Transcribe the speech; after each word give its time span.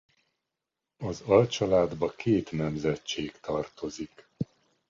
Az 0.97 1.21
alcsaládba 1.21 2.09
két 2.11 2.51
nemzetség 2.51 3.31
tartozik. 3.39 4.27